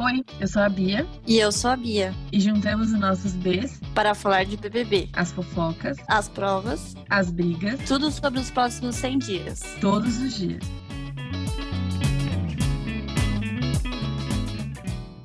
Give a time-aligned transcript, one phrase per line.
[0.00, 3.80] Oi, eu sou a Bia E eu sou a Bia, e juntamos os nossos Bs,
[3.96, 9.18] para falar de BBB, as fofocas, as provas, as brigas, tudo sobre os próximos 100
[9.18, 9.60] dias.
[9.80, 10.62] todos os dias.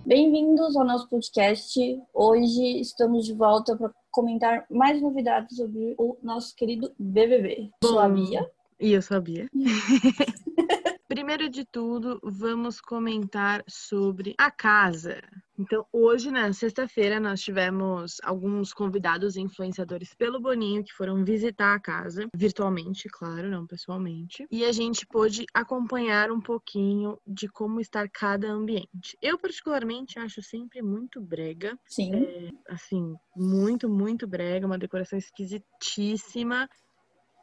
[0.07, 1.79] Bem-vindos ao nosso podcast.
[2.12, 7.69] Hoje estamos de volta para comentar mais novidades sobre o nosso querido BBB.
[7.83, 8.15] Sou a Bom.
[8.15, 8.49] Bia.
[8.79, 9.47] E eu sabia.
[11.14, 15.22] Primeiro de tudo, vamos comentar sobre a casa.
[15.60, 21.76] Então, hoje, na sexta-feira, nós tivemos alguns convidados e influenciadores pelo Boninho que foram visitar
[21.76, 24.48] a casa, virtualmente, claro, não pessoalmente.
[24.49, 29.16] E a gente pôde acompanhar um pouquinho de como está cada ambiente.
[29.21, 31.77] Eu, particularmente, acho sempre muito brega.
[31.85, 32.49] Sim.
[32.68, 36.68] Assim, muito, muito brega, uma decoração esquisitíssima.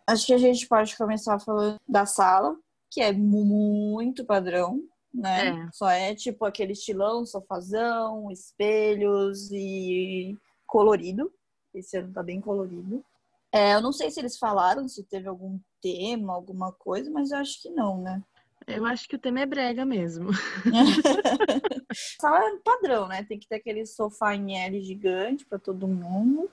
[0.09, 2.59] Acho que a gente pode começar falando da sala,
[2.91, 5.49] que é muito padrão, né?
[5.49, 5.69] É.
[5.73, 11.33] Só é tipo aquele estilão, sofazão, espelhos e colorido.
[11.75, 13.05] Esse ano tá bem colorido.
[13.53, 17.39] É, eu não sei se eles falaram, se teve algum tema, alguma coisa, mas eu
[17.39, 18.23] acho que não, né?
[18.67, 20.31] Eu acho que o tema é brega mesmo.
[22.21, 23.25] Sala é padrão, né?
[23.25, 26.49] Tem que ter aquele sofá em L gigante pra todo mundo.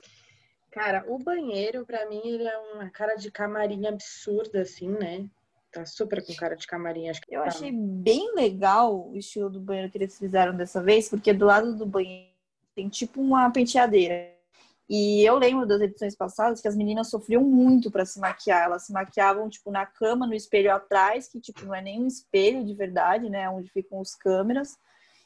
[0.70, 5.28] Cara, o banheiro, pra mim, ele é uma cara de camarim absurda, assim, né?
[5.78, 7.48] Tá super com cara de camarim, acho que Eu tá.
[7.48, 11.76] achei bem legal o estilo do banheiro que eles fizeram dessa vez, porque do lado
[11.76, 12.28] do banheiro
[12.74, 14.36] tem tipo uma penteadeira.
[14.88, 18.64] E eu lembro das edições passadas que as meninas sofriam muito pra se maquiar.
[18.64, 22.06] Elas se maquiavam, tipo, na cama, no espelho atrás, que, tipo, não é nem um
[22.06, 23.48] espelho de verdade, né?
[23.50, 24.78] Onde ficam os câmeras.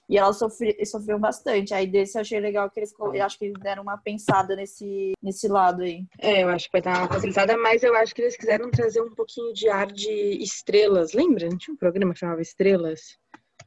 [0.08, 1.72] E sofri, sofriam bastante.
[1.72, 5.12] Aí desse eu achei legal que eles, eu acho que eles deram uma pensada nesse,
[5.22, 6.04] nesse lado aí.
[6.18, 9.00] É, eu acho que vai dar uma facilitada, mas eu acho que eles quiseram trazer
[9.00, 10.10] um pouquinho de ar de
[10.42, 11.12] estrelas.
[11.12, 11.48] Lembra?
[11.48, 13.16] Não tinha um programa que chamava Estrelas?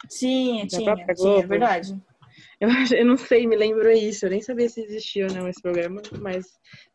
[0.09, 1.95] Sim, Da tinha, tinha, é verdade.
[2.59, 4.25] Eu, eu não sei, me lembrou isso.
[4.25, 6.45] Eu nem sabia se existia ou não esse programa, mas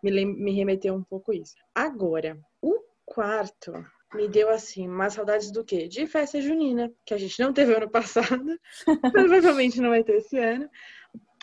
[0.03, 1.55] me, lem- me remeteu um pouco isso.
[1.75, 3.73] Agora, o quarto
[4.15, 5.87] me deu, assim, mais saudades do quê?
[5.89, 8.59] De festa junina, que a gente não teve ano passado,
[9.13, 10.69] provavelmente não vai ter esse ano.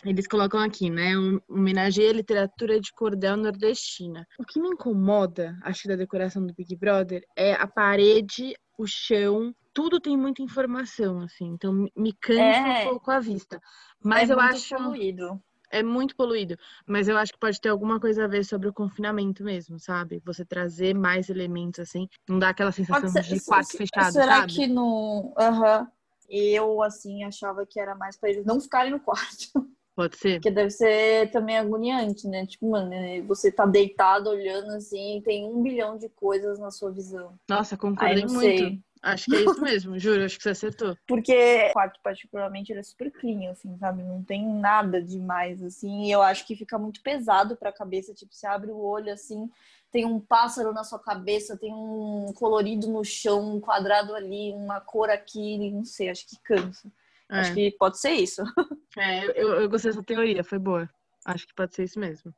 [0.04, 1.12] Eles colocam aqui, né?
[1.48, 4.24] Homenageia a literatura de cordel nordestina.
[4.38, 9.52] O que me incomoda, acho, da decoração do Big Brother é a parede, o chão,
[9.74, 11.46] tudo tem muita informação, assim.
[11.46, 12.86] Então me- me cansa É.
[12.86, 13.60] um pouco a vista.
[14.04, 15.42] Mas é eu muito acho poluído.
[15.70, 16.56] É muito poluído,
[16.86, 20.20] mas eu acho que pode ter alguma coisa a ver sobre o confinamento mesmo, sabe?
[20.24, 24.40] Você trazer mais elementos assim, não dá aquela sensação ser- de quarto se- fechado, Será
[24.40, 24.52] sabe?
[24.52, 25.34] que no.
[25.38, 25.88] Aham.
[26.30, 29.46] Eu, assim, achava que era mais pra eles não ficarem no quarto.
[29.96, 30.34] Pode ser.
[30.34, 32.46] Porque deve ser também agoniante, né?
[32.46, 36.92] Tipo, mano, né, você tá deitado olhando assim, tem um bilhão de coisas na sua
[36.92, 37.34] visão.
[37.48, 38.58] Nossa, Aí concordei não muito.
[38.58, 38.80] sei.
[39.02, 40.96] Acho que é isso mesmo, juro, acho que você acertou.
[41.06, 44.02] Porque o quarto, particularmente, ele é super clean, assim, sabe?
[44.02, 46.04] Não tem nada demais, assim.
[46.04, 48.14] E eu acho que fica muito pesado pra cabeça.
[48.14, 49.48] Tipo, você abre o olho, assim,
[49.90, 54.80] tem um pássaro na sua cabeça, tem um colorido no chão, um quadrado ali, uma
[54.80, 56.90] cor aqui, não sei, acho que cansa.
[57.30, 58.42] É, Acho que pode ser isso.
[58.96, 60.88] é, eu, eu gostei dessa teoria, foi boa.
[61.28, 62.34] Acho que pode ser isso mesmo.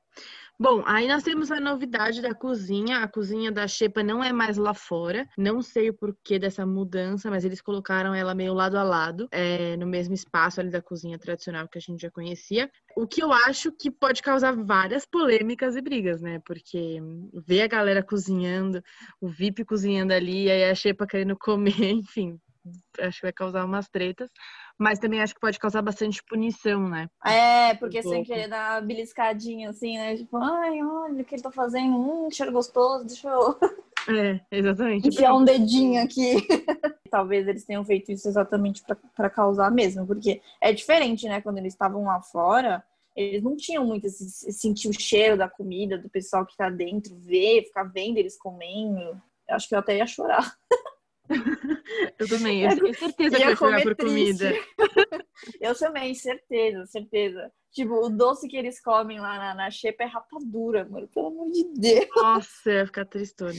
[0.58, 2.98] Bom, aí nós temos a novidade da cozinha.
[2.98, 5.28] A cozinha da Xepa não é mais lá fora.
[5.38, 9.76] Não sei o porquê dessa mudança, mas eles colocaram ela meio lado a lado, é,
[9.76, 12.68] no mesmo espaço ali da cozinha tradicional que a gente já conhecia.
[12.96, 16.40] O que eu acho que pode causar várias polêmicas e brigas, né?
[16.44, 16.98] Porque
[17.46, 18.82] ver a galera cozinhando,
[19.20, 22.40] o VIP cozinhando ali, aí a Xepa querendo comer, enfim.
[22.98, 24.28] Acho que vai causar umas tretas,
[24.80, 27.10] mas também acho que pode causar bastante punição, né?
[27.22, 30.16] É, porque sem querer dar uma beliscadinha assim, né?
[30.16, 33.58] Tipo, ai, olha o que ele tá fazendo, hum, cheiro gostoso, deixa eu
[34.08, 35.06] É, exatamente.
[35.06, 36.34] enfiar um dedinho aqui.
[37.10, 38.82] Talvez eles tenham feito isso exatamente
[39.14, 41.42] pra causar mesmo, porque é diferente, né?
[41.42, 42.82] Quando eles estavam lá fora,
[43.14, 47.14] eles não tinham muito esse, sentir o cheiro da comida, do pessoal que tá dentro,
[47.18, 49.20] ver, ficar vendo eles comendo.
[49.46, 50.56] Eu acho que eu até ia chorar.
[52.18, 54.52] Eu também, eu tenho certeza que Ia vai chorar comer por comida.
[55.60, 57.52] Eu também, certeza, certeza.
[57.72, 61.08] Tipo, o doce que eles comem lá na, na xepa é rapadura, mano.
[61.08, 62.08] Pelo amor de Deus.
[62.16, 63.54] Nossa, eu ia ficar tristona.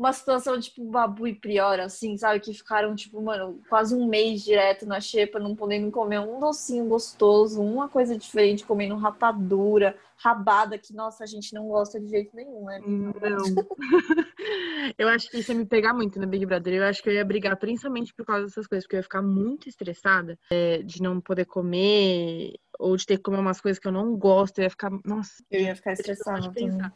[0.00, 2.40] Uma situação tipo Babu e Priora, assim, sabe?
[2.40, 6.86] Que ficaram, tipo, mano, quase um mês direto na xepa, não podendo comer um docinho
[6.86, 12.34] gostoso, uma coisa diferente, comendo rapadura, rabada, que, nossa, a gente não gosta de jeito
[12.34, 12.80] nenhum, né?
[12.82, 13.12] Não.
[14.96, 16.72] Eu acho que isso ia me pegar muito no Big Brother.
[16.72, 19.20] Eu acho que eu ia brigar principalmente por causa dessas coisas, porque eu ia ficar
[19.20, 23.86] muito estressada é, de não poder comer ou de ter que comer umas coisas que
[23.86, 24.58] eu não gosto.
[24.58, 26.70] Eu ia ficar, nossa, Eu ia ficar estressada de também.
[26.70, 26.94] pensar.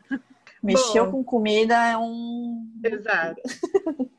[0.65, 1.13] Mexeu Bom.
[1.13, 2.67] com comida é um.
[2.83, 3.41] Exato.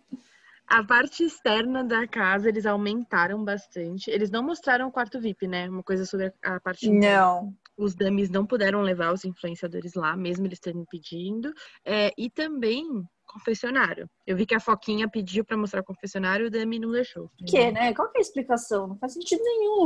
[0.67, 4.09] A parte externa da casa eles aumentaram bastante.
[4.09, 5.69] Eles não mostraram o quarto VIP, né?
[5.69, 6.89] Uma coisa sobre a parte.
[6.89, 7.53] Não.
[7.77, 11.53] Os dummies não puderam levar os influenciadores lá, mesmo eles terem pedindo.
[11.83, 12.85] É, e também
[13.27, 14.09] confessionário.
[14.25, 17.29] Eu vi que a Foquinha pediu pra mostrar o confessionário e o dummy não deixou.
[17.37, 17.93] Por quê, né?
[17.93, 18.87] Qual que é a explicação?
[18.87, 19.85] Não faz sentido nenhum.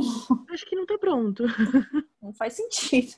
[0.49, 1.43] Acho que não tá pronto.
[2.21, 3.15] Não faz sentido.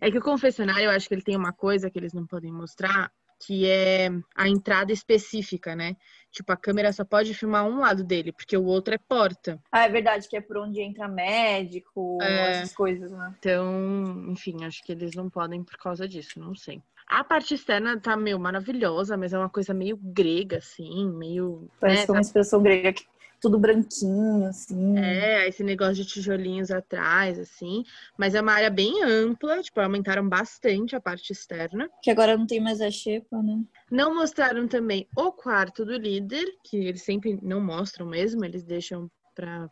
[0.00, 2.52] É que o confessionário, eu acho que ele tem uma coisa que eles não podem
[2.52, 3.10] mostrar,
[3.40, 5.96] que é a entrada específica, né?
[6.30, 9.60] Tipo, a câmera só pode filmar um lado dele, porque o outro é porta.
[9.70, 12.50] Ah, é verdade que é por onde entra médico, É.
[12.50, 13.34] essas coisas, né?
[13.38, 16.82] Então, enfim, acho que eles não podem por causa disso, não sei.
[17.06, 21.70] A parte externa tá meio maravilhosa, mas é uma coisa meio grega, assim, meio.
[21.80, 23.06] Parece né, que é uma expressão grega que
[23.40, 24.98] tudo branquinho, assim.
[24.98, 27.84] É, esse negócio de tijolinhos atrás, assim.
[28.16, 31.88] Mas é uma área bem ampla, tipo, aumentaram bastante a parte externa.
[32.02, 33.62] Que agora não tem mais a xepa, né?
[33.90, 39.10] Não mostraram também o quarto do líder, que eles sempre não mostram mesmo, eles deixam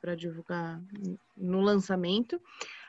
[0.00, 0.80] para divulgar
[1.36, 2.40] no lançamento.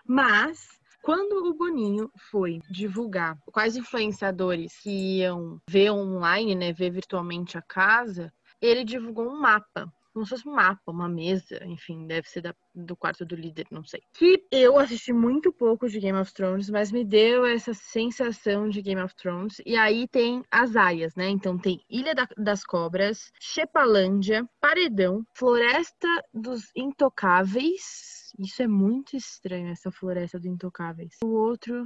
[0.05, 0.67] Mas
[1.01, 7.61] quando o Boninho foi divulgar quais influenciadores que iam ver online, né, ver virtualmente a
[7.61, 8.31] casa,
[8.61, 9.91] ele divulgou um mapa.
[10.17, 13.67] Como se fosse um mapa, uma mesa, enfim, deve ser da- do quarto do líder,
[13.69, 14.01] não sei.
[14.15, 18.81] Que eu assisti muito pouco de Game of Thrones, mas me deu essa sensação de
[18.81, 19.61] Game of Thrones.
[19.63, 21.29] E aí tem as áreas, né?
[21.29, 28.33] Então tem Ilha da- das Cobras, Chepalândia, Paredão, Floresta dos Intocáveis.
[28.39, 31.17] Isso é muito estranho, essa Floresta dos Intocáveis.
[31.23, 31.85] O outro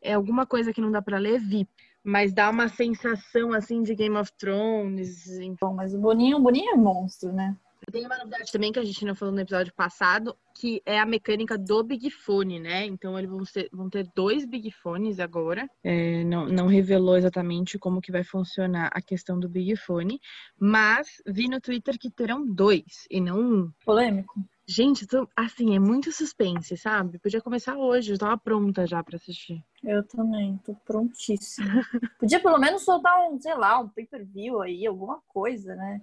[0.00, 1.68] é alguma coisa que não dá pra ler, VIP.
[2.04, 5.28] Mas dá uma sensação assim de Game of Thrones,
[5.60, 7.56] Bom, mas o Boninho, o Boninho é monstro, né?
[7.90, 11.06] Tem uma novidade também que a gente não falou no episódio passado, que é a
[11.06, 12.86] mecânica do Big Fone, né?
[12.86, 15.68] Então eles vão, ser- vão ter dois Big Fones agora.
[15.82, 20.20] É, não, não revelou exatamente como que vai funcionar a questão do Big Fone,
[20.58, 23.72] mas vi no Twitter que terão dois e não um.
[23.84, 24.34] Polêmico.
[24.64, 27.18] Gente, tô- assim, é muito suspense, sabe?
[27.18, 29.62] Podia começar hoje, eu tava pronta já pra assistir.
[29.82, 31.82] Eu também, tô prontíssima.
[32.18, 36.00] Podia pelo menos soltar um, sei lá, um pay-per-view aí, alguma coisa, né?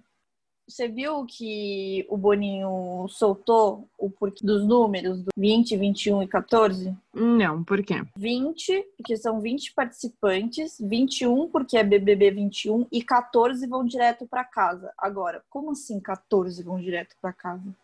[0.69, 6.95] Você viu que o Boninho soltou o porquê dos números do 20, 21 e 14?
[7.11, 8.03] Não, por quê?
[8.15, 14.43] 20, porque são 20 participantes, 21 porque é BBB 21 e 14 vão direto pra
[14.43, 14.93] casa.
[14.95, 17.75] Agora, como assim 14 vão direto pra casa?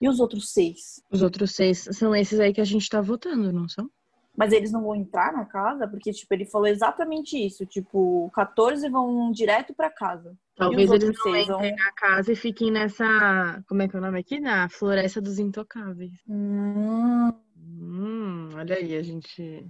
[0.00, 1.02] E os outros seis?
[1.10, 3.90] Os outros seis são esses aí que a gente tá votando, não são?
[4.36, 5.86] Mas eles não vão entrar na casa?
[5.86, 7.66] Porque, tipo, ele falou exatamente isso.
[7.66, 10.34] Tipo, 14 vão direto pra casa.
[10.56, 13.62] Talvez eles não seis vão- entrem na casa e fiquem nessa.
[13.68, 14.40] Como é que é o nome aqui?
[14.40, 16.12] Na Floresta dos Intocáveis.
[16.28, 19.66] Hum, Hum, olha aí, a gente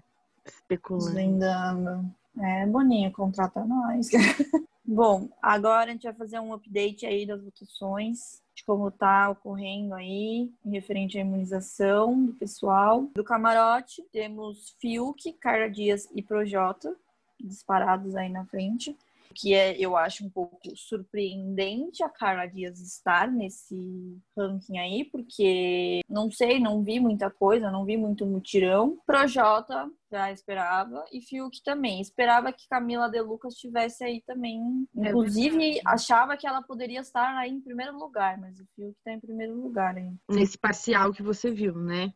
[0.47, 1.07] especulando.
[1.07, 2.05] desvendando.
[2.41, 4.09] É, Boninho, contrata nós.
[4.85, 9.95] Bom, agora a gente vai fazer um update aí das votações, de como tá ocorrendo
[9.95, 13.09] aí, referente à imunização do pessoal.
[13.15, 16.97] Do camarote, temos Fiuk, Carla Dias e Projota,
[17.41, 18.97] disparados aí na frente.
[19.35, 26.01] Que é, eu acho um pouco surpreendente a Carla Dias estar nesse ranking aí, porque
[26.09, 28.99] não sei, não vi muita coisa, não vi muito mutirão.
[29.07, 32.01] Projota já esperava e Fiuk também.
[32.01, 34.87] Esperava que Camila De Lucas estivesse aí também.
[34.99, 35.81] É Inclusive, verdade.
[35.87, 39.55] achava que ela poderia estar aí em primeiro lugar, mas o Fiuk tá em primeiro
[39.55, 40.13] lugar aí.
[40.29, 42.13] Nesse parcial que você viu, né?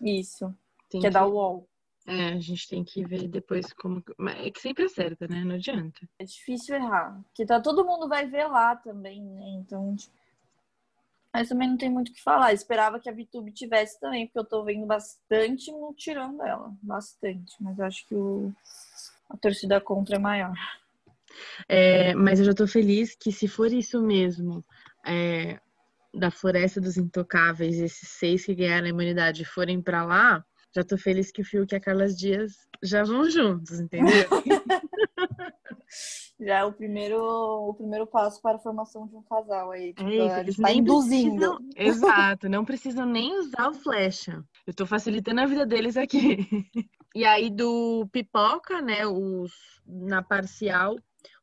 [0.00, 0.54] Isso,
[0.90, 1.68] Tem que é da UOL.
[2.06, 4.02] É, a gente tem que ver depois como.
[4.18, 5.42] Mas É que sempre acerta, né?
[5.42, 6.06] Não adianta.
[6.18, 7.20] É difícil errar.
[7.24, 9.44] Porque tá, todo mundo vai ver lá também, né?
[9.60, 10.14] Então, tipo...
[11.32, 12.52] Mas também não tem muito o que falar.
[12.52, 16.72] Esperava que a VTube tivesse também, porque eu tô vendo bastante mutirão dela.
[16.80, 17.56] Bastante.
[17.60, 18.52] Mas eu acho que o...
[19.28, 20.54] a torcida contra é maior.
[21.68, 24.64] É, mas eu já tô feliz que, se for isso mesmo,
[25.04, 25.58] é,
[26.12, 30.44] da Floresta dos Intocáveis, esses seis que ganharam a imunidade forem pra lá,
[30.74, 32.52] já tô feliz que o Fiuk e a Carlas Dias
[32.82, 34.12] já vão juntos, entendeu?
[36.40, 39.94] Já é o primeiro, o primeiro passo para a formação de um casal aí.
[39.94, 41.30] Tipo, É isso, tá nem induzindo.
[41.36, 44.44] precisam- Exato, não precisam nem usar o flecha.
[44.66, 46.38] Eu tô facilitando a vida deles aqui.
[47.14, 49.52] E aí do pipoca, né, os
[49.86, 50.96] na parcial,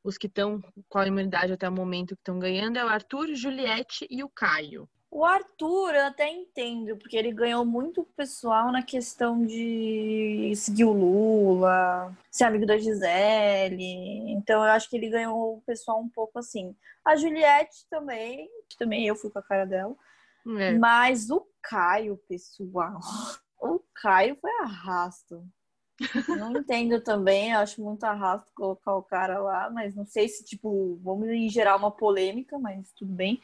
[0.03, 3.33] os que estão com a imunidade até o momento que estão ganhando é o Arthur,
[3.33, 4.89] Juliette e o Caio.
[5.13, 10.93] O Arthur eu até entendo, porque ele ganhou muito pessoal na questão de seguir o
[10.93, 14.31] Lula, ser amigo da Gisele.
[14.31, 16.73] Então eu acho que ele ganhou o pessoal um pouco assim.
[17.03, 19.93] A Juliette também, que também eu fui com a cara dela.
[20.57, 20.71] É.
[20.77, 22.99] Mas o Caio, pessoal.
[23.63, 25.45] O Caio foi arrasto.
[26.27, 30.99] Não entendo também, acho muito arrasto colocar o cara lá, mas não sei se, tipo,
[31.03, 33.41] vamos gerar uma polêmica, mas tudo bem.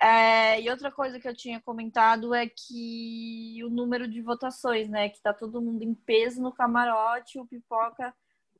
[0.00, 5.08] É, e outra coisa que eu tinha comentado é que o número de votações, né?
[5.08, 8.12] Que tá todo mundo em peso no camarote, o pipoca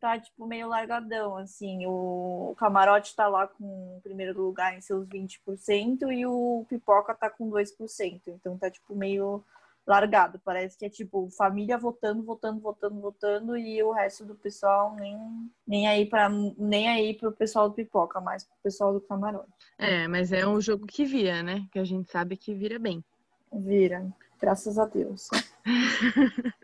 [0.03, 1.87] tá, tipo, meio largadão, assim.
[1.87, 7.15] O, o camarote tá lá com o primeiro lugar em seus 20% e o pipoca
[7.15, 8.23] tá com 2%.
[8.29, 9.45] Então tá, tipo, meio
[9.87, 10.41] largado.
[10.45, 15.19] Parece que é tipo família votando, votando, votando, votando e o resto do pessoal nem,
[15.67, 19.51] nem aí para nem aí pro pessoal do pipoca, mas pro pessoal do camarote.
[19.79, 21.67] É, mas é um jogo que vira, né?
[21.73, 23.05] Que a gente sabe que vira bem.
[23.53, 24.07] Vira,
[24.41, 25.29] graças a Deus.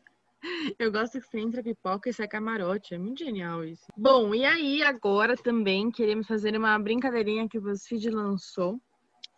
[0.78, 2.94] Eu gosto que você entra pipoca e sai camarote.
[2.94, 3.86] É muito genial isso.
[3.96, 8.80] Bom, e aí agora também queremos fazer uma brincadeirinha que o BuzzFeed lançou,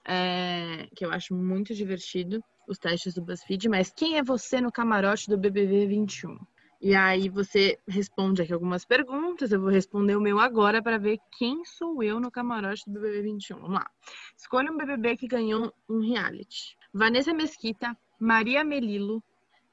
[0.06, 4.70] é, que eu acho muito divertido os testes do BuzzFeed, mas quem é você no
[4.70, 6.38] camarote do BBB 21?
[6.80, 11.18] E aí você responde aqui algumas perguntas, eu vou responder o meu agora para ver
[11.36, 13.58] quem sou eu no camarote do BBB 21.
[13.58, 13.90] Vamos lá.
[14.36, 16.76] Escolha um BBB que ganhou um reality.
[16.94, 19.22] Vanessa Mesquita, Maria Melilo,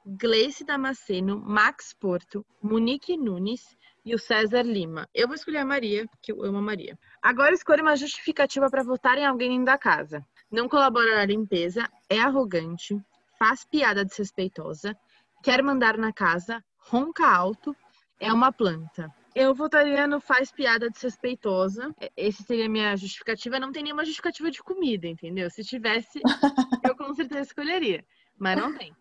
[0.06, 5.08] Gleice Damasceno, Max Porto, Monique Nunes e o César Lima.
[5.14, 6.98] Eu vou escolher a Maria, porque eu amo a Maria.
[7.22, 12.20] Agora escolha uma justificativa para votar em alguém da casa não colabora na limpeza, é
[12.20, 13.00] arrogante,
[13.38, 14.98] faz piada desrespeitosa,
[15.44, 17.76] quer mandar na casa, ronca alto,
[18.20, 19.14] é uma planta.
[19.36, 21.94] Eu votaria no faz piada desrespeitosa.
[22.16, 23.60] Esse seria a minha justificativa.
[23.60, 25.48] Não tem nenhuma justificativa de comida, entendeu?
[25.52, 26.20] Se tivesse,
[26.84, 28.04] eu com certeza escolheria.
[28.40, 28.96] Mas não tem.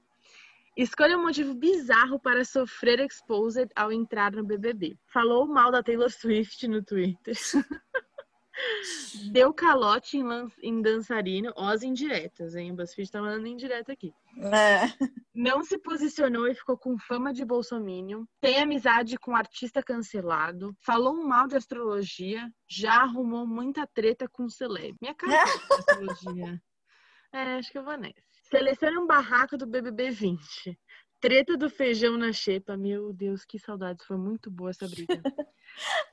[0.76, 4.99] Escolha um motivo bizarro para sofrer exposed ao entrar no BBB.
[5.07, 7.35] Falou mal da Taylor Swift no Twitter.
[9.30, 10.25] Deu calote em,
[10.62, 12.72] em dançarino, ó as indiretas, hein?
[12.72, 14.12] O BuzzFeed tá mandando indireta aqui.
[14.38, 14.86] É.
[15.34, 18.25] Não se posicionou e ficou com fama de bolsominion.
[18.40, 20.75] Tem amizade com artista cancelado.
[20.80, 22.50] Falou mal de astrologia.
[22.68, 24.96] Já arrumou muita treta com celeb.
[25.00, 26.62] Minha cara de astrologia.
[27.32, 28.14] É, acho que eu vou nessa.
[28.48, 30.78] Selecione um barraco do BBB 20.
[31.26, 32.76] Treta do feijão na xepa.
[32.76, 34.06] Meu Deus, que saudades.
[34.06, 35.21] Foi muito boa essa briga.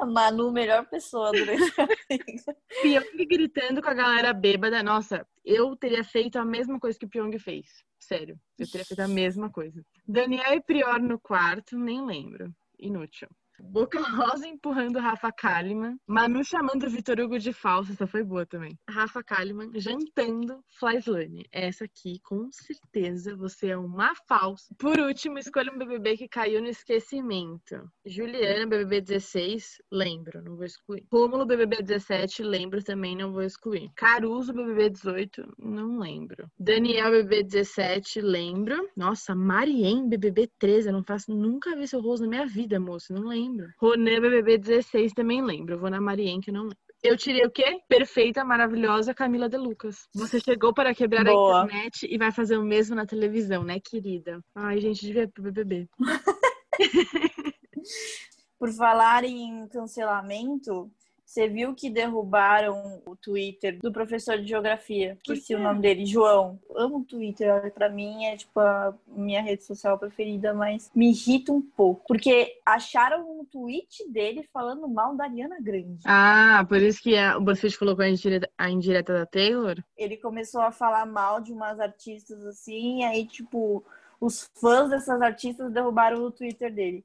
[0.02, 2.58] A Manu, melhor pessoa durante a briga.
[2.82, 4.82] Pyong gritando com a galera bêbada.
[4.82, 7.68] Nossa, eu teria feito a mesma coisa que o Pyong fez.
[8.00, 9.86] Sério, eu teria feito a mesma coisa.
[10.08, 12.52] Daniel e Prior no quarto, nem lembro.
[12.80, 13.30] Inútil.
[13.62, 15.98] Boca Rosa empurrando Rafa Kalimann.
[16.08, 17.92] Manu chamando Vitor Hugo de falso.
[17.92, 18.78] Essa foi boa também.
[18.90, 21.46] Rafa Kalimann jantando Flyslane.
[21.52, 24.74] Essa aqui, com certeza, você é uma falsa.
[24.78, 27.90] Por último, escolha um BBB que caiu no esquecimento.
[28.06, 31.06] Juliana, BBB 16, lembro, não vou excluir.
[31.12, 33.90] Rômulo, BBB 17, lembro também, não vou excluir.
[33.96, 36.50] Caruso, BBB 18, não lembro.
[36.58, 38.90] Daniel, BBB 17, lembro.
[38.96, 43.14] Nossa, Mariem, BBB 13, eu não faço, nunca vi seu rosto na minha vida, moço,
[43.14, 43.68] não lembro lembro.
[43.80, 45.80] Ronê BBB 16 também lembro.
[45.80, 46.78] vou na Marien, que eu não lembro.
[47.04, 47.82] Eu tirei o quê?
[47.90, 50.08] Perfeita, maravilhosa Camila de Lucas.
[50.16, 51.64] Você chegou para quebrar Boa.
[51.64, 54.40] a internet e vai fazer o mesmo na televisão, né, querida?
[54.56, 55.90] Ai, gente, devia pro BBB.
[58.58, 60.90] Por falar em cancelamento,
[61.34, 65.18] você viu que derrubaram o Twitter do professor de geografia?
[65.18, 66.60] Esqueci o nome dele, João.
[66.76, 71.52] amo o Twitter, para mim é tipo a minha rede social preferida, mas me irrita
[71.52, 72.06] um pouco.
[72.08, 76.04] Porque acharam um tweet dele falando mal da Ariana Grande.
[76.06, 79.84] Ah, por isso que a, o BuzzFeed colocou a indireta, a indireta da Taylor?
[79.98, 83.84] Ele começou a falar mal de umas artistas assim, e aí, tipo,
[84.22, 87.04] os fãs dessas artistas derrubaram o Twitter dele.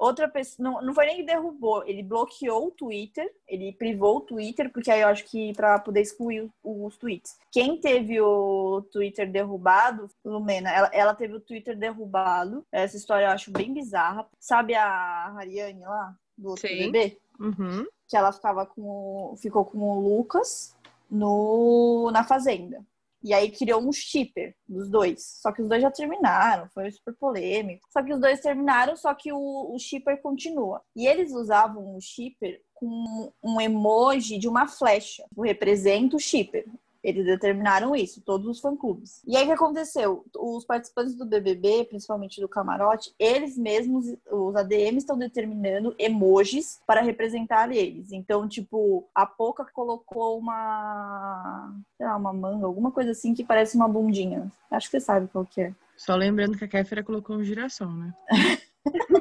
[0.00, 4.20] Outra pessoa, não, não foi nem que derrubou, ele bloqueou o Twitter, ele privou o
[4.22, 7.36] Twitter, porque aí eu acho que para poder excluir os tweets.
[7.52, 12.64] Quem teve o Twitter derrubado, Lumena, ela, ela teve o Twitter derrubado.
[12.72, 14.26] Essa história eu acho bem bizarra.
[14.38, 16.90] Sabe a Ariane lá, do outro Sim.
[16.90, 17.18] bebê?
[17.38, 17.86] Uhum.
[18.08, 20.74] Que ela ficava com ficou com o Lucas
[21.10, 22.82] no, na fazenda.
[23.22, 25.22] E aí criou um shipper dos dois.
[25.40, 27.86] Só que os dois já terminaram, foi super polêmico.
[27.90, 30.80] Só que os dois terminaram, só que o, o shipper continua.
[30.96, 35.24] E eles usavam o shipper com um emoji de uma flecha.
[35.38, 36.64] Representa o shipper.
[37.02, 39.22] Eles determinaram isso, todos os fã-clubes.
[39.26, 40.24] E aí o que aconteceu?
[40.36, 47.00] Os participantes do BBB, principalmente do camarote, eles mesmos, os ADMs, estão determinando emojis para
[47.00, 48.12] representar eles.
[48.12, 53.76] Então, tipo, a Poca colocou uma, sei lá, uma manga, alguma coisa assim que parece
[53.76, 54.50] uma bundinha.
[54.70, 55.74] Acho que você sabe qual que é.
[55.96, 58.14] Só lembrando que a Kéfera colocou um girassol, né?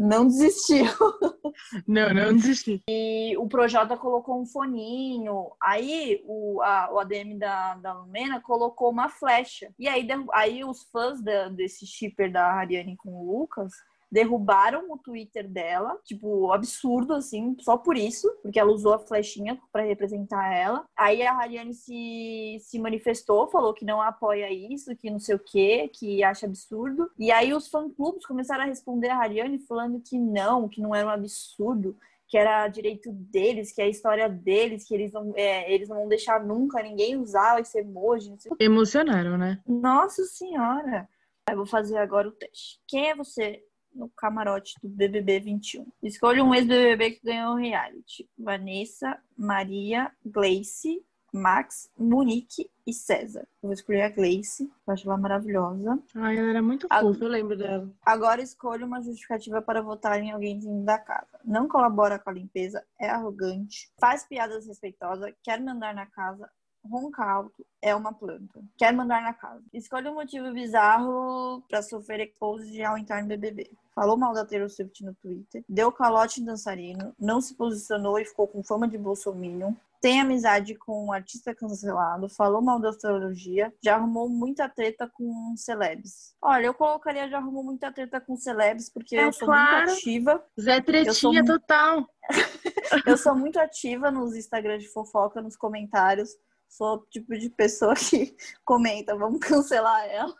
[0.00, 0.86] não desistiu.
[1.86, 2.82] Não, não desisti.
[2.88, 5.50] E o Projota colocou um foninho.
[5.60, 9.72] Aí o, a, o ADM da, da Lumena colocou uma flecha.
[9.78, 13.72] E aí, aí os fãs da, desse shipper da Ariane com o Lucas
[14.10, 19.60] derrubaram o Twitter dela, tipo, absurdo, assim, só por isso, porque ela usou a flechinha
[19.72, 20.84] para representar ela.
[20.96, 25.38] Aí a Hariane se, se manifestou, falou que não apoia isso, que não sei o
[25.38, 27.10] quê, que acha absurdo.
[27.18, 31.06] E aí os fã-clubes começaram a responder a Hariane falando que não, que não era
[31.06, 35.72] um absurdo, que era direito deles, que é a história deles, que eles não, é,
[35.72, 38.36] eles não vão deixar nunca ninguém usar esse emoji.
[38.58, 39.60] Emocionaram, né?
[39.66, 41.08] Nossa senhora!
[41.50, 42.80] Eu vou fazer agora o teste.
[42.86, 43.64] Quem é você
[43.94, 45.86] no camarote do BBB 21.
[46.02, 48.28] Escolha um ex-BBB que ganhou reality.
[48.38, 53.42] Vanessa, Maria, Gleice, Max, Monique e César.
[53.62, 56.02] Eu vou escolher a Gleice, eu acho ela maravilhosa.
[56.16, 57.88] Ai, ela era muito A- fofa, eu lembro dela.
[58.04, 61.38] Agora escolha uma justificativa para votar em alguém dentro da casa.
[61.44, 66.50] Não colabora com a limpeza, é arrogante, faz piadas respeitosas, quer mandar na casa,
[66.84, 68.60] ronca alto, é uma planta.
[68.78, 69.62] Quer mandar na casa.
[69.72, 73.70] Escolha um motivo bizarro para sofrer expose ao entrar no BBB.
[73.94, 78.24] Falou mal da Taylor Swift no Twitter, deu calote em dançarino, não se posicionou e
[78.24, 83.70] ficou com fama de bolsominion, tem amizade com um artista cancelado, falou mal da astrologia,
[83.82, 86.34] já arrumou muita treta com celebs.
[86.40, 89.86] Olha, eu colocaria já arrumou muita treta com celebs, porque É eu sou claro.
[89.88, 90.42] muito ativa.
[90.58, 92.06] Zé Eu Tretinha mu- total.
[93.06, 96.30] Eu sou muito ativa nos Instagrams de fofoca, nos comentários.
[96.70, 98.34] Sou o tipo de pessoa que
[98.64, 100.34] comenta, vamos cancelar ela.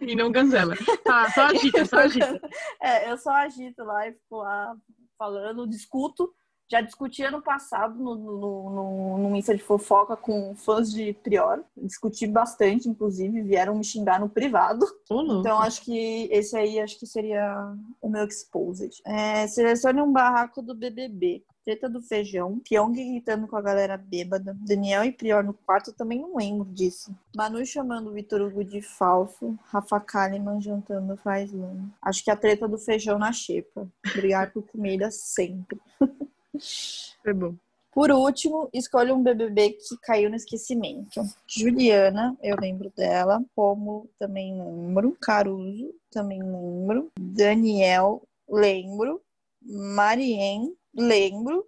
[0.00, 0.74] E não cancela.
[1.04, 2.40] Tá, só agita, só agita.
[2.80, 4.76] É, eu só agito lá e fico lá
[5.18, 6.32] falando, discuto.
[6.70, 11.64] Já discuti ano passado no, no, no, no Insta de fofoca com fãs de Prior.
[11.74, 14.86] Discuti bastante, inclusive, vieram me xingar no privado.
[15.10, 15.40] Louco.
[15.40, 19.00] Então acho que esse aí acho que seria o meu exposed.
[19.06, 21.42] É, selecione um barraco do BBB.
[21.68, 26.18] Treta do feijão, Pyong gritando com a galera bêbada, Daniel e Prior no quarto, também
[26.18, 27.14] não lembro disso.
[27.36, 31.92] Manu chamando o Vitor Hugo de falso, Rafa Kalimann jantando faz lama.
[32.00, 33.86] Acho que a treta do feijão na xepa.
[34.14, 35.78] Brigar por comida sempre.
[37.22, 37.54] Foi bom.
[37.92, 41.20] Por último, escolha um BBB que caiu no esquecimento.
[41.46, 43.44] Juliana, eu lembro dela.
[43.54, 45.14] Como também lembro.
[45.20, 47.12] Caruso, também lembro.
[47.20, 49.20] Daniel, lembro.
[49.60, 51.64] Marien, lembro.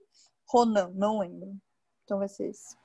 [0.49, 1.57] Ronan, não lembro.
[2.05, 2.77] Então vai ser esse.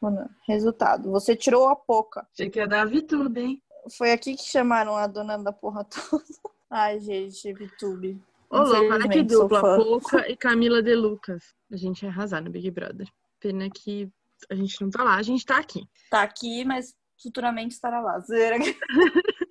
[0.00, 0.28] Ronan.
[0.46, 1.10] Resultado.
[1.10, 2.26] Você tirou a poca.
[2.32, 3.62] Achei que ia dar a VTube, hein?
[3.96, 6.24] Foi aqui que chamaram a dona da porra toda.
[6.70, 8.22] Ai, gente, VTube.
[8.48, 9.60] Ô, louco, olha que dupla.
[9.60, 9.76] fã.
[9.76, 11.54] Pouca e Camila De Lucas.
[11.70, 13.08] A gente ia arrasar no Big Brother.
[13.40, 14.10] Pena que
[14.48, 15.88] a gente não tá lá, a gente tá aqui.
[16.10, 18.22] Tá aqui, mas futuramente estará lá.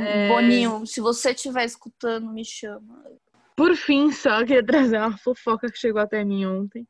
[0.00, 0.28] É.
[0.28, 3.04] Boninho, se você estiver escutando, me chama.
[3.56, 6.86] Por fim, só queria trazer uma fofoca que chegou até mim ontem.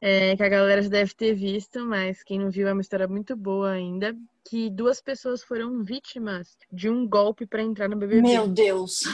[0.00, 3.08] é, que a galera já deve ter visto, mas quem não viu é uma história
[3.08, 4.16] muito boa ainda.
[4.44, 8.22] Que duas pessoas foram vítimas de um golpe para entrar no BBB.
[8.22, 9.04] Meu Deus.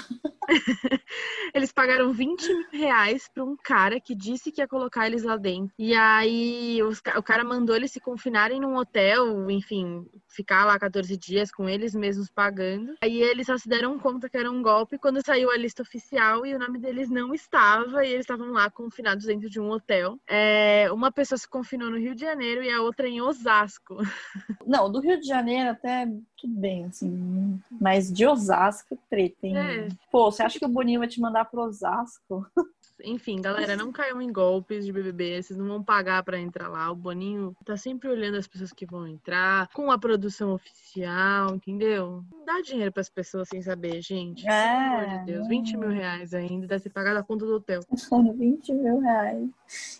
[1.55, 5.37] Eles pagaram 20 mil reais pra um cara que disse que ia colocar eles lá
[5.37, 5.73] dentro.
[5.79, 11.17] E aí os o cara mandou eles se confinarem num hotel, enfim, ficar lá 14
[11.17, 12.95] dias com eles mesmos pagando.
[13.03, 16.47] Aí eles só se deram conta que era um golpe quando saiu a lista oficial
[16.47, 20.19] e o nome deles não estava e eles estavam lá confinados dentro de um hotel.
[20.27, 23.97] É, uma pessoa se confinou no Rio de Janeiro e a outra em Osasco.
[24.67, 27.61] Não, do Rio de Janeiro até tudo bem, assim.
[27.81, 29.57] Mas de Osasco, treta, hein?
[29.57, 29.89] É.
[30.11, 32.47] Pô, você acha que o Boninho vai te mandar pro Osasco?
[33.05, 36.91] Enfim, galera, não caiam em golpes de BBB, vocês não vão pagar pra entrar lá.
[36.91, 42.25] O Boninho tá sempre olhando as pessoas que vão entrar, com a produção oficial, entendeu?
[42.33, 44.45] Não dá dinheiro pras pessoas sem saber, gente.
[44.45, 45.19] Pelo amor É.
[45.19, 47.81] de Deus, 20 mil reais ainda, deve ser pagado a conta do hotel.
[48.39, 49.49] 20 mil reais.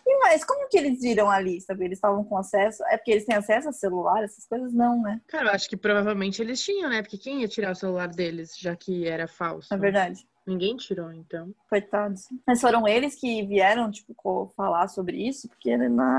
[0.05, 1.73] E mas como que eles viram a lista?
[1.73, 2.83] Eles estavam com acesso?
[2.85, 4.23] É porque eles têm acesso a celular?
[4.23, 5.21] Essas coisas não, né?
[5.27, 7.01] Cara, eu acho que provavelmente eles tinham, né?
[7.01, 9.73] Porque quem ia tirar o celular deles, já que era falso?
[9.73, 10.27] É verdade.
[10.49, 11.53] Ninguém tirou, então.
[11.69, 12.27] Coitados.
[12.47, 15.71] Mas foram eles que vieram, tipo, falar sobre isso, porque,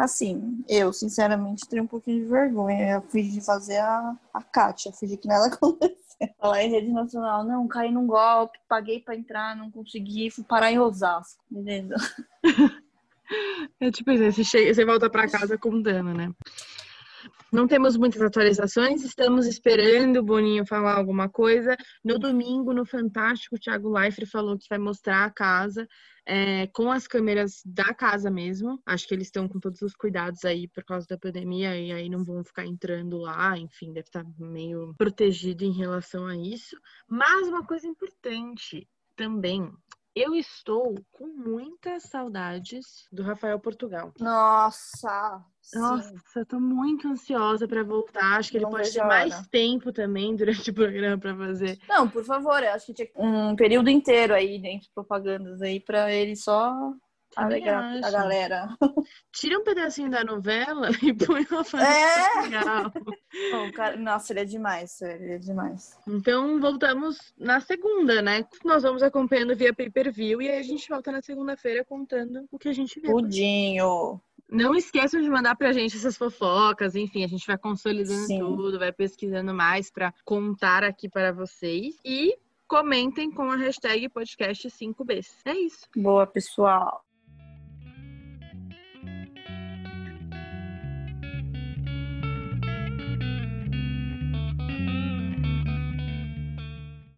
[0.04, 3.02] assim, eu, sinceramente, tenho um pouquinho de vergonha.
[3.12, 5.98] Eu de fazer a, a Kátia, fingi que nada aconteceu.
[6.38, 10.70] Falar em rede nacional, não, caí num golpe, paguei pra entrar, não consegui, fui parar
[10.70, 11.96] em Osasco, beleza?
[13.78, 16.32] É tipo isso, você, chega, você volta pra casa contando, né?
[17.52, 21.76] Não temos muitas atualizações, estamos esperando o Boninho falar alguma coisa.
[22.04, 25.88] No domingo, no Fantástico, o Thiago Leifert falou que vai mostrar a casa
[26.24, 28.80] é, com as câmeras da casa mesmo.
[28.86, 32.08] Acho que eles estão com todos os cuidados aí por causa da pandemia e aí
[32.08, 36.76] não vão ficar entrando lá, enfim, deve estar meio protegido em relação a isso.
[37.08, 39.68] Mas uma coisa importante também,
[40.14, 44.12] eu estou com muitas saudades do Rafael Portugal.
[44.20, 45.44] Nossa,
[45.74, 48.38] Nossa, eu tô muito ansiosa pra voltar.
[48.38, 51.78] Acho que ele Não pode ter mais tempo também durante o programa pra fazer.
[51.88, 55.78] Não, por favor, eu acho que tinha um período inteiro aí dentro de propagandas aí
[55.78, 56.92] pra ele só
[57.36, 58.68] alegrar a galera.
[59.32, 62.42] Tira um pedacinho da novela e põe uma fase É!
[62.42, 62.92] legal.
[63.52, 65.96] Bom, cara, nossa, ele é demais, ele é demais.
[66.06, 68.44] Então voltamos na segunda, né?
[68.64, 72.68] Nós vamos acompanhando via pay-per-view e aí a gente volta na segunda-feira contando o que
[72.68, 73.12] a gente viu.
[73.12, 74.20] Pudinho.
[74.50, 78.40] Não esqueçam de mandar pra gente essas fofocas, enfim, a gente vai consolidando Sim.
[78.40, 81.96] tudo, vai pesquisando mais pra contar aqui para vocês.
[82.04, 82.36] E
[82.66, 85.26] comentem com a hashtag podcast 5Bs.
[85.44, 85.88] É isso.
[85.96, 87.04] Boa, pessoal.